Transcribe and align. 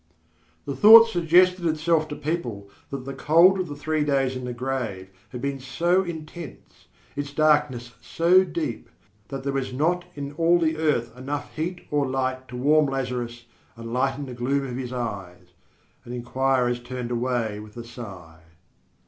The 0.65 0.75
thought 0.75 1.07
suggested 1.09 1.63
itself 1.67 2.07
to 2.07 2.15
people 2.15 2.67
that 2.89 3.05
the 3.05 3.13
cold 3.13 3.59
of 3.59 3.67
the 3.67 3.75
three 3.75 4.03
days 4.03 4.35
in 4.35 4.45
the 4.45 4.51
grave 4.51 5.11
had 5.29 5.43
been 5.43 5.59
so 5.59 6.01
intense, 6.01 6.87
its 7.15 7.31
darkness 7.31 7.93
so 8.01 8.43
deep, 8.43 8.89
that 9.27 9.43
there 9.43 9.53
was 9.53 9.71
not 9.71 10.05
in 10.15 10.31
all 10.31 10.57
the 10.57 10.75
earth 10.75 11.15
enough 11.15 11.53
heat 11.55 11.85
or 11.91 12.07
light 12.09 12.47
to 12.47 12.57
warm 12.57 12.87
Lazarus 12.87 13.45
and 13.75 13.93
lighten 13.93 14.25
the 14.25 14.33
gloom 14.33 14.65
of 14.65 14.75
his 14.75 14.91
eyes; 14.91 15.49
and 16.03 16.15
inquirers 16.15 16.79
turned 16.79 17.11
away 17.11 17.59
with 17.59 17.77
a 17.77 17.83
sigh. 17.83 18.39